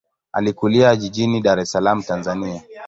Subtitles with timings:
[0.33, 2.63] Alikulia jijini Dar es Salaam, Tanzania.